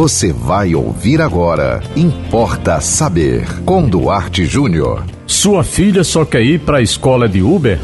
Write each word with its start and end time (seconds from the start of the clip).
Você 0.00 0.32
vai 0.32 0.74
ouvir 0.74 1.20
agora. 1.20 1.82
Importa 1.94 2.80
saber. 2.80 3.46
Com 3.66 3.86
Duarte 3.86 4.46
Júnior. 4.46 5.04
Sua 5.26 5.62
filha 5.62 6.02
só 6.02 6.24
quer 6.24 6.40
ir 6.40 6.60
para 6.60 6.78
a 6.78 6.82
escola 6.82 7.28
de 7.28 7.42
Uber? 7.42 7.78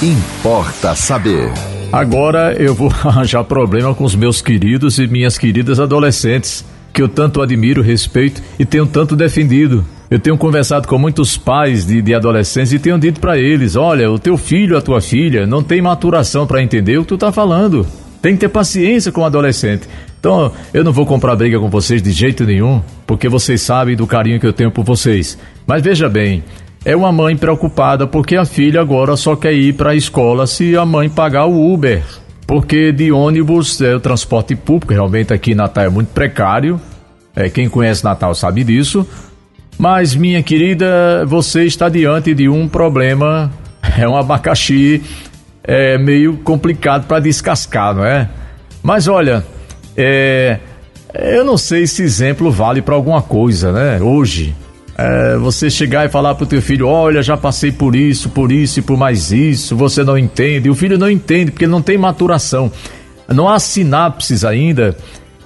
Importa 0.00 0.94
saber. 0.94 1.52
Agora 1.92 2.54
eu 2.54 2.74
vou 2.74 2.90
arranjar 3.04 3.44
problema 3.44 3.94
com 3.94 4.02
os 4.02 4.14
meus 4.14 4.40
queridos 4.40 4.98
e 4.98 5.06
minhas 5.06 5.36
queridas 5.36 5.78
adolescentes, 5.78 6.64
que 6.90 7.02
eu 7.02 7.08
tanto 7.08 7.42
admiro, 7.42 7.82
respeito 7.82 8.42
e 8.58 8.64
tenho 8.64 8.86
tanto 8.86 9.14
defendido. 9.14 9.84
Eu 10.10 10.18
tenho 10.18 10.38
conversado 10.38 10.88
com 10.88 10.96
muitos 10.96 11.36
pais 11.36 11.84
de, 11.84 12.00
de 12.00 12.14
adolescentes 12.14 12.72
e 12.72 12.78
tenho 12.78 12.98
dito 12.98 13.20
para 13.20 13.36
eles: 13.36 13.76
olha, 13.76 14.10
o 14.10 14.18
teu 14.18 14.38
filho, 14.38 14.74
a 14.74 14.80
tua 14.80 15.02
filha, 15.02 15.46
não 15.46 15.62
tem 15.62 15.82
maturação 15.82 16.46
para 16.46 16.62
entender 16.62 16.96
o 16.96 17.02
que 17.02 17.08
tu 17.08 17.18
tá 17.18 17.30
falando. 17.30 17.86
Tem 18.22 18.34
que 18.34 18.40
ter 18.40 18.48
paciência 18.48 19.12
com 19.12 19.20
o 19.20 19.24
adolescente. 19.24 19.86
Então, 20.20 20.52
eu 20.72 20.84
não 20.84 20.92
vou 20.92 21.06
comprar 21.06 21.34
briga 21.34 21.58
com 21.58 21.70
vocês 21.70 22.02
de 22.02 22.12
jeito 22.12 22.44
nenhum, 22.44 22.82
porque 23.06 23.26
vocês 23.26 23.62
sabem 23.62 23.96
do 23.96 24.06
carinho 24.06 24.38
que 24.38 24.46
eu 24.46 24.52
tenho 24.52 24.70
por 24.70 24.84
vocês. 24.84 25.38
Mas 25.66 25.82
veja 25.82 26.10
bem, 26.10 26.44
é 26.84 26.94
uma 26.94 27.10
mãe 27.10 27.34
preocupada 27.36 28.06
porque 28.06 28.36
a 28.36 28.44
filha 28.44 28.82
agora 28.82 29.16
só 29.16 29.34
quer 29.34 29.54
ir 29.54 29.74
para 29.74 29.90
a 29.90 29.94
escola 29.94 30.46
se 30.46 30.76
a 30.76 30.84
mãe 30.84 31.08
pagar 31.08 31.46
o 31.46 31.72
Uber. 31.72 32.02
Porque 32.46 32.92
de 32.92 33.10
ônibus, 33.10 33.80
é, 33.80 33.94
o 33.94 34.00
transporte 34.00 34.54
público 34.54 34.92
realmente 34.92 35.32
aqui 35.32 35.52
em 35.52 35.54
Natal 35.54 35.84
é 35.84 35.88
muito 35.88 36.08
precário. 36.08 36.80
É, 37.34 37.48
quem 37.48 37.68
conhece 37.68 38.04
Natal 38.04 38.34
sabe 38.34 38.62
disso. 38.62 39.06
Mas, 39.78 40.14
minha 40.14 40.42
querida, 40.42 41.24
você 41.26 41.64
está 41.64 41.88
diante 41.88 42.34
de 42.34 42.48
um 42.48 42.68
problema. 42.68 43.50
É 43.98 44.06
um 44.06 44.16
abacaxi 44.16 45.02
é, 45.64 45.96
meio 45.96 46.38
complicado 46.38 47.06
para 47.06 47.20
descascar, 47.20 47.94
não 47.94 48.04
é? 48.04 48.28
Mas 48.82 49.08
olha, 49.08 49.44
é, 49.96 50.58
eu 51.14 51.44
não 51.44 51.56
sei 51.56 51.86
se 51.86 52.02
exemplo 52.02 52.50
vale 52.50 52.82
para 52.82 52.94
alguma 52.94 53.22
coisa, 53.22 53.72
né? 53.72 54.00
Hoje, 54.00 54.54
é, 54.96 55.36
você 55.36 55.70
chegar 55.70 56.04
e 56.04 56.08
falar 56.08 56.34
pro 56.34 56.46
teu 56.46 56.60
filho, 56.60 56.86
olha, 56.86 57.22
já 57.22 57.36
passei 57.36 57.72
por 57.72 57.96
isso, 57.96 58.28
por 58.28 58.52
isso 58.52 58.80
e 58.80 58.82
por 58.82 58.96
mais 58.96 59.32
isso, 59.32 59.74
você 59.74 60.04
não 60.04 60.18
entende. 60.18 60.68
E 60.68 60.70
o 60.70 60.74
filho 60.74 60.98
não 60.98 61.10
entende 61.10 61.50
porque 61.50 61.66
não 61.66 61.80
tem 61.80 61.96
maturação. 61.96 62.70
Não 63.28 63.48
há 63.48 63.58
sinapses 63.58 64.44
ainda 64.44 64.96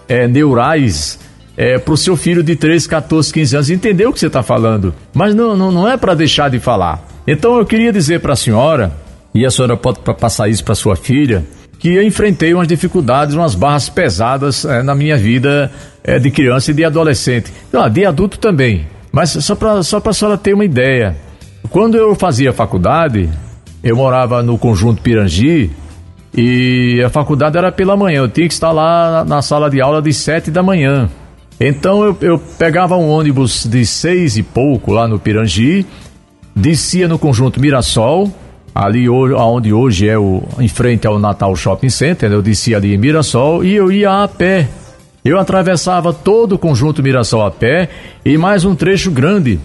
é, 0.09 0.27
neurais 0.27 1.19
é, 1.57 1.79
pro 1.79 1.97
seu 1.97 2.17
filho 2.17 2.43
de 2.43 2.57
13, 2.57 2.89
14, 2.89 3.33
15 3.33 3.57
anos 3.57 3.71
entender 3.71 4.07
o 4.07 4.13
que 4.13 4.19
você 4.19 4.27
está 4.27 4.43
falando. 4.43 4.95
Mas 5.13 5.35
não, 5.35 5.57
não, 5.57 5.71
não 5.71 5.89
é 5.89 5.97
para 5.97 6.15
deixar 6.15 6.51
de 6.51 6.59
falar. 6.59 7.07
Então 7.27 7.59
eu 7.59 7.65
queria 7.65 7.93
dizer 7.93 8.21
para 8.21 8.33
a 8.33 8.37
senhora 8.37 8.93
e 9.35 9.45
a 9.47 9.51
senhora 9.51 9.77
pode 9.77 10.01
passar 10.01 10.49
isso 10.49 10.65
para 10.65 10.75
sua 10.75 10.97
filha, 10.97 11.45
que 11.85 11.93
eu 11.93 12.03
enfrentei 12.03 12.55
umas 12.55 12.67
dificuldades, 12.67 13.35
umas 13.35 13.55
barras 13.55 13.91
pesadas 13.91 14.65
é, 14.65 14.83
na 14.83 14.95
minha 14.95 15.19
vida 15.19 15.71
é, 16.03 16.19
de 16.19 16.31
criança 16.31 16.71
e 16.71 16.75
de 16.75 16.83
adolescente. 16.83 17.53
Ah, 17.75 17.91
de 17.91 18.07
adulto 18.07 18.39
também. 18.39 18.87
Mas 19.13 19.33
só 19.33 19.55
para 19.55 19.83
só 19.83 20.01
a 20.03 20.13
senhora 20.15 20.39
ter 20.39 20.55
uma 20.55 20.65
ideia. 20.65 21.15
Quando 21.69 21.99
eu 21.99 22.15
fazia 22.15 22.55
faculdade, 22.55 23.29
eu 23.83 23.95
morava 23.97 24.43
no 24.43 24.57
conjunto 24.57 25.03
Pirangi 25.03 25.71
e 26.35 27.03
a 27.05 27.11
faculdade 27.11 27.59
era 27.59 27.71
pela 27.71 27.99
manhã. 27.99 28.21
Eu 28.21 28.31
tinha 28.31 28.49
que 28.49 28.55
estar 28.55 28.73
lá 28.73 29.23
na 29.23 29.43
sala 29.43 29.69
de 29.69 29.79
aula 29.83 30.01
de 30.01 30.15
sete 30.15 30.51
da 30.51 30.63
manhã. 30.63 31.11
Então 31.61 32.03
eu, 32.03 32.17
eu 32.23 32.39
pegava 32.39 32.97
um 32.97 33.11
ônibus 33.11 33.67
de 33.67 33.85
seis 33.85 34.39
e 34.39 34.43
pouco 34.43 34.91
lá 34.91 35.07
no 35.07 35.19
Pirangi, 35.19 35.85
descia 36.57 37.07
no 37.07 37.19
conjunto 37.19 37.61
Mirassol 37.61 38.33
ali 38.75 39.09
onde 39.09 39.73
hoje 39.73 40.09
é 40.09 40.19
o 40.19 40.43
em 40.59 40.67
frente 40.67 41.07
ao 41.07 41.19
Natal 41.19 41.55
Shopping 41.55 41.91
Center, 41.91 42.29
né? 42.29 42.35
eu 42.35 42.43
descia 42.43 42.77
ali 42.77 42.93
em 42.93 42.99
Mirassol 42.99 43.65
e 43.65 43.75
eu 43.77 43.93
ia 43.93 44.25
a 44.25 44.29
pé. 44.29 44.69
Eu 45.25 45.39
atravessava 45.39 46.13
todo 46.13 46.57
o 46.57 46.59
conjunto 46.59 47.03
Mirassol 47.03 47.47
a 47.47 47.51
pé 47.51 47.89
e 48.25 48.37
mais 48.37 48.65
um 48.65 48.75
trecho 48.75 49.11
grande 49.11 49.61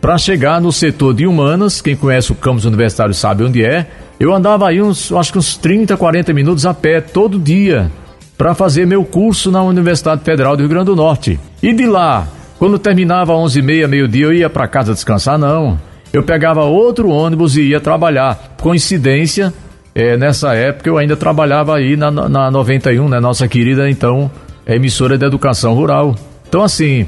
para 0.00 0.16
chegar 0.16 0.60
no 0.60 0.72
setor 0.72 1.12
de 1.12 1.26
humanas. 1.26 1.80
Quem 1.80 1.94
conhece 1.94 2.32
o 2.32 2.34
campus 2.34 2.64
universitário 2.64 3.12
sabe 3.12 3.44
onde 3.44 3.62
é. 3.62 3.86
Eu 4.18 4.34
andava 4.34 4.66
aí 4.66 4.80
uns, 4.80 5.12
acho 5.12 5.30
que 5.30 5.38
uns 5.38 5.56
30, 5.56 5.96
40 5.96 6.32
minutos 6.32 6.64
a 6.64 6.72
pé 6.72 7.00
todo 7.00 7.38
dia 7.38 7.90
para 8.36 8.54
fazer 8.54 8.86
meu 8.86 9.04
curso 9.04 9.52
na 9.52 9.62
Universidade 9.62 10.22
Federal 10.24 10.56
do 10.56 10.60
Rio 10.60 10.70
Grande 10.70 10.86
do 10.86 10.96
Norte. 10.96 11.38
E 11.62 11.72
de 11.72 11.86
lá, 11.86 12.26
quando 12.58 12.78
terminava 12.78 13.32
11h30, 13.34 13.86
meio-dia, 13.86 14.24
eu 14.24 14.32
ia 14.32 14.50
para 14.50 14.66
casa 14.66 14.94
descansar, 14.94 15.38
não 15.38 15.78
eu 16.12 16.22
pegava 16.22 16.64
outro 16.64 17.10
ônibus 17.10 17.56
e 17.56 17.62
ia 17.62 17.80
trabalhar. 17.80 18.54
Coincidência, 18.60 19.52
é, 19.94 20.16
nessa 20.16 20.54
época 20.54 20.88
eu 20.88 20.96
ainda 20.96 21.16
trabalhava 21.16 21.76
aí 21.76 21.96
na, 21.96 22.10
na 22.10 22.50
91, 22.50 23.08
né? 23.08 23.20
Nossa 23.20 23.46
querida, 23.48 23.90
então, 23.90 24.30
emissora 24.66 25.18
de 25.18 25.24
educação 25.24 25.74
rural. 25.74 26.14
Então, 26.48 26.62
assim, 26.62 27.06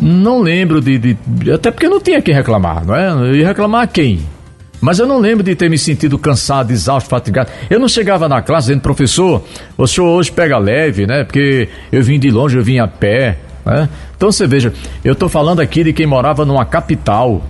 não 0.00 0.40
lembro 0.40 0.80
de, 0.80 0.98
de. 0.98 1.16
Até 1.52 1.70
porque 1.70 1.88
não 1.88 2.00
tinha 2.00 2.22
quem 2.22 2.34
reclamar, 2.34 2.86
não 2.86 2.94
é? 2.94 3.10
Eu 3.10 3.34
ia 3.34 3.46
reclamar 3.46 3.82
a 3.82 3.86
quem? 3.86 4.20
Mas 4.80 4.98
eu 4.98 5.06
não 5.06 5.18
lembro 5.18 5.42
de 5.42 5.54
ter 5.56 5.68
me 5.68 5.76
sentido 5.76 6.16
cansado, 6.16 6.70
exausto, 6.70 7.10
fatigado. 7.10 7.50
Eu 7.68 7.80
não 7.80 7.88
chegava 7.88 8.28
na 8.28 8.40
classe 8.40 8.68
dizendo, 8.68 8.80
professor, 8.80 9.42
o 9.76 9.86
senhor 9.86 10.08
hoje 10.08 10.30
pega 10.30 10.56
leve, 10.56 11.06
né? 11.06 11.24
Porque 11.24 11.68
eu 11.90 12.02
vim 12.02 12.18
de 12.18 12.30
longe, 12.30 12.56
eu 12.56 12.62
vim 12.62 12.78
a 12.78 12.86
pé. 12.86 13.38
Né? 13.66 13.88
Então 14.16 14.30
você 14.30 14.46
veja, 14.46 14.72
eu 15.04 15.14
estou 15.14 15.28
falando 15.28 15.60
aqui 15.60 15.82
de 15.82 15.92
quem 15.92 16.06
morava 16.06 16.44
numa 16.44 16.64
capital, 16.64 17.42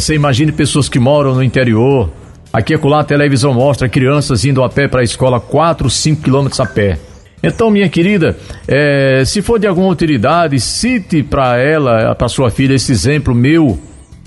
você 0.00 0.14
imagine 0.14 0.50
pessoas 0.50 0.88
que 0.88 0.98
moram 0.98 1.34
no 1.34 1.42
interior. 1.42 2.10
Aqui 2.52 2.74
acolá 2.74 3.00
a 3.00 3.04
televisão 3.04 3.54
mostra 3.54 3.88
crianças 3.88 4.44
indo 4.44 4.62
a 4.62 4.68
pé 4.68 4.88
para 4.88 5.00
a 5.00 5.04
escola 5.04 5.40
4, 5.40 5.88
5 5.88 6.22
quilômetros 6.22 6.60
a 6.60 6.66
pé. 6.66 6.98
Então, 7.42 7.70
minha 7.70 7.88
querida, 7.88 8.36
é, 8.66 9.22
se 9.24 9.42
for 9.42 9.58
de 9.58 9.66
alguma 9.66 9.88
utilidade, 9.88 10.58
cite 10.58 11.22
para 11.22 11.58
ela, 11.58 12.14
para 12.14 12.28
sua 12.28 12.50
filha, 12.50 12.74
esse 12.74 12.90
exemplo 12.90 13.34
meu, 13.34 13.78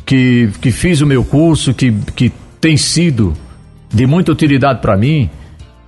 que, 0.05 0.50
que 0.61 0.72
fiz 0.72 1.01
o 1.01 1.07
meu 1.07 1.23
curso, 1.23 1.73
que, 1.73 1.91
que 2.16 2.31
tem 2.61 2.78
sido 2.78 3.34
de 3.94 4.05
muita 4.05 4.31
utilidade 4.31 4.81
para 4.81 4.95
mim. 4.95 5.29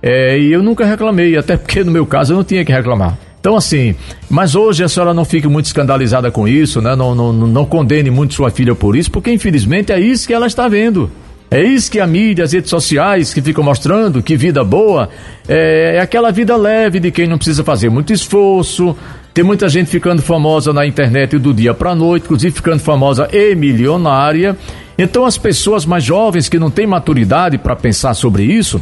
É, 0.02 0.38
e 0.38 0.52
eu 0.52 0.62
nunca 0.62 0.84
reclamei, 0.84 1.36
até 1.36 1.56
porque 1.56 1.84
no 1.84 1.92
meu 1.92 2.04
caso 2.04 2.32
eu 2.32 2.36
não 2.36 2.44
tinha 2.44 2.64
que 2.64 2.72
reclamar. 2.72 3.16
Então, 3.40 3.56
assim, 3.56 3.94
mas 4.28 4.54
hoje 4.54 4.84
a 4.84 4.88
senhora 4.88 5.14
não 5.14 5.24
fique 5.24 5.48
muito 5.48 5.64
escandalizada 5.64 6.30
com 6.30 6.46
isso, 6.46 6.82
né? 6.82 6.94
Não, 6.94 7.14
não, 7.14 7.32
não 7.32 7.64
condene 7.64 8.10
muito 8.10 8.34
sua 8.34 8.50
filha 8.50 8.74
por 8.74 8.94
isso, 8.94 9.10
porque 9.10 9.32
infelizmente 9.32 9.90
é 9.90 9.98
isso 9.98 10.26
que 10.26 10.34
ela 10.34 10.46
está 10.46 10.68
vendo. 10.68 11.10
É 11.50 11.60
isso 11.60 11.90
que 11.90 11.98
a 11.98 12.06
mídia, 12.06 12.44
as 12.44 12.52
redes 12.52 12.70
sociais 12.70 13.34
que 13.34 13.42
ficam 13.42 13.64
mostrando, 13.64 14.22
que 14.22 14.36
vida 14.36 14.62
boa, 14.62 15.08
é, 15.48 15.96
é 15.96 16.00
aquela 16.00 16.30
vida 16.30 16.54
leve 16.54 17.00
de 17.00 17.10
quem 17.10 17.26
não 17.26 17.38
precisa 17.38 17.64
fazer 17.64 17.88
muito 17.88 18.12
esforço. 18.12 18.94
Tem 19.32 19.42
muita 19.42 19.68
gente 19.68 19.90
ficando 19.90 20.22
famosa 20.22 20.72
na 20.72 20.86
internet 20.86 21.38
do 21.38 21.52
dia 21.52 21.72
para 21.74 21.94
noite, 21.94 22.24
inclusive 22.24 22.54
ficando 22.54 22.78
famosa 22.78 23.28
e 23.32 23.54
milionária. 23.56 24.56
Então 24.96 25.24
as 25.24 25.38
pessoas 25.38 25.86
mais 25.86 26.04
jovens 26.04 26.48
que 26.48 26.58
não 26.58 26.70
têm 26.70 26.86
maturidade 26.86 27.56
para 27.56 27.74
pensar 27.74 28.12
sobre 28.14 28.44
isso, 28.44 28.80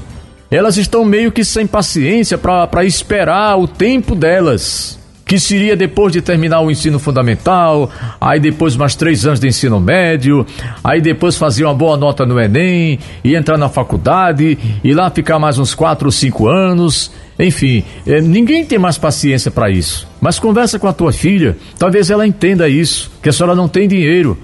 elas 0.51 0.77
estão 0.77 1.05
meio 1.05 1.31
que 1.31 1.45
sem 1.45 1.67
paciência 1.67 2.39
para 2.39 2.85
esperar 2.85 3.59
o 3.59 3.69
tempo 3.69 4.15
delas, 4.15 4.99
que 5.27 5.39
seria 5.39 5.77
depois 5.77 6.11
de 6.11 6.23
terminar 6.23 6.63
o 6.63 6.71
ensino 6.71 6.99
fundamental, 6.99 7.91
aí 8.19 8.41
depois 8.41 8.75
mais 8.75 8.95
três 8.95 9.27
anos 9.27 9.39
de 9.39 9.47
ensino 9.47 9.79
médio, 9.79 10.47
aí 10.83 11.03
depois 11.03 11.37
fazer 11.37 11.65
uma 11.65 11.75
boa 11.75 11.99
nota 11.99 12.25
no 12.25 12.41
Enem 12.41 12.99
e 13.23 13.37
entrar 13.37 13.59
na 13.59 13.69
faculdade 13.69 14.59
e 14.83 14.95
lá 14.95 15.11
ficar 15.11 15.39
mais 15.39 15.59
uns 15.59 15.75
quatro 15.75 16.09
ou 16.09 16.13
cinco 16.13 16.49
anos. 16.49 17.13
Enfim, 17.39 17.85
é, 18.07 18.23
ninguém 18.23 18.65
tem 18.65 18.79
mais 18.79 18.97
paciência 18.97 19.51
para 19.51 19.69
isso. 19.69 20.09
Mas 20.19 20.39
conversa 20.39 20.79
com 20.79 20.89
a 20.89 20.95
tua 20.95 21.13
filha, 21.13 21.59
talvez 21.79 22.09
ela 22.09 22.27
entenda 22.27 22.67
isso, 22.67 23.13
que 23.23 23.29
a 23.29 23.33
senhora 23.33 23.55
não 23.55 23.69
tem 23.69 23.87
dinheiro 23.87 24.39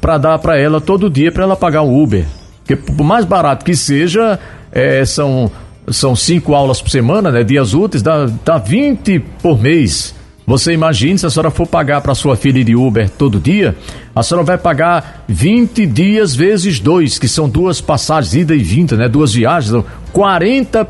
para 0.00 0.18
dar 0.18 0.38
para 0.40 0.58
ela 0.58 0.80
todo 0.80 1.08
dia 1.08 1.30
para 1.30 1.44
ela 1.44 1.54
pagar 1.54 1.82
um 1.82 2.02
Uber. 2.02 2.26
Porque 2.58 2.74
por 2.74 3.04
mais 3.04 3.24
barato 3.24 3.64
que 3.64 3.76
seja, 3.76 4.40
é, 4.74 5.04
são, 5.04 5.50
são 5.88 6.16
cinco 6.16 6.52
aulas 6.52 6.82
por 6.82 6.90
semana, 6.90 7.30
né? 7.30 7.44
Dias 7.44 7.72
úteis, 7.72 8.02
dá, 8.02 8.26
dá 8.44 8.58
20 8.58 9.20
por 9.40 9.58
mês. 9.62 10.12
Você 10.46 10.72
imagine 10.72 11.16
se 11.16 11.24
a 11.24 11.30
senhora 11.30 11.50
for 11.50 11.66
pagar 11.66 12.02
para 12.02 12.14
sua 12.14 12.36
filha 12.36 12.62
de 12.62 12.76
Uber 12.76 13.08
todo 13.08 13.40
dia, 13.40 13.74
a 14.14 14.22
senhora 14.22 14.44
vai 14.44 14.58
pagar 14.58 15.24
20 15.26 15.86
dias 15.86 16.34
vezes 16.34 16.80
dois, 16.80 17.18
que 17.18 17.28
são 17.28 17.48
duas 17.48 17.80
passagens, 17.80 18.34
ida 18.34 18.54
e 18.54 18.58
vinda, 18.58 18.96
né? 18.96 19.08
Duas 19.08 19.32
viagens, 19.32 19.70
são 19.70 19.84
40 20.12 20.86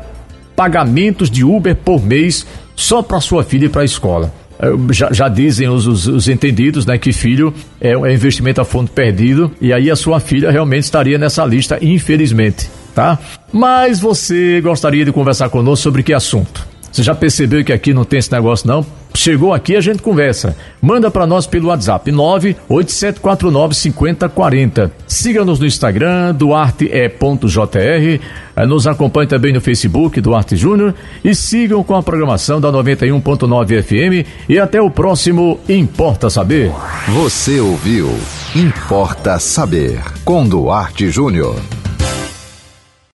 pagamentos 0.55 1.29
de 1.29 1.45
Uber 1.45 1.75
por 1.75 2.03
mês 2.03 2.45
só 2.75 3.01
para 3.01 3.21
sua 3.21 3.43
filha 3.43 3.65
ir 3.65 3.69
para 3.69 3.83
a 3.83 3.85
escola. 3.85 4.33
É, 4.57 4.67
já, 4.91 5.11
já 5.11 5.29
dizem 5.29 5.69
os, 5.69 5.85
os, 5.85 6.07
os, 6.07 6.27
entendidos 6.27 6.85
né, 6.85 6.97
que 6.97 7.11
filho 7.11 7.53
é 7.79 7.97
um 7.97 8.07
investimento 8.07 8.61
a 8.61 8.65
fundo 8.65 8.89
perdido 8.89 9.51
e 9.59 9.73
aí 9.73 9.91
a 9.91 9.97
sua 9.97 10.21
filha 10.21 10.49
realmente 10.49 10.83
estaria 10.83 11.17
nessa 11.17 11.45
lista, 11.45 11.77
infelizmente 11.81 12.69
tá? 12.95 13.19
Mas 13.51 13.99
você 13.99 14.59
gostaria 14.61 15.05
de 15.05 15.11
conversar 15.11 15.49
conosco 15.49 15.83
sobre 15.83 16.01
que 16.01 16.13
assunto? 16.13 16.65
Você 16.91 17.03
já 17.03 17.13
percebeu 17.13 17.63
que 17.63 17.71
aqui 17.73 17.93
não 17.93 18.05
tem 18.05 18.17
esse 18.19 18.31
negócio 18.31 18.65
não? 18.65 18.83
Chegou 19.13 19.53
aqui, 19.53 19.75
a 19.75 19.81
gente 19.81 20.01
conversa. 20.01 20.55
Manda 20.81 21.11
para 21.11 21.27
nós 21.27 21.45
pelo 21.45 21.67
WhatsApp 21.67 22.09
987495040. 22.09 24.91
Siga-nos 25.05 25.59
no 25.59 25.65
Instagram, 25.65 26.33
duarte.jr. 26.33 28.21
Eh, 28.55 28.65
nos 28.65 28.87
acompanhe 28.87 29.27
também 29.27 29.51
no 29.51 29.59
Facebook, 29.59 30.21
Duarte 30.21 30.55
Júnior. 30.55 30.95
E 31.21 31.35
sigam 31.35 31.83
com 31.83 31.95
a 31.95 32.03
programação 32.03 32.61
da 32.61 32.71
91.9 32.71 33.83
FM. 33.83 34.25
E 34.47 34.57
até 34.57 34.81
o 34.81 34.89
próximo 34.89 35.59
Importa 35.67 36.29
Saber. 36.29 36.71
Você 37.09 37.59
ouviu 37.59 38.09
Importa 38.55 39.37
Saber 39.37 40.01
com 40.23 40.47
Duarte 40.47 41.09
Júnior. 41.09 41.57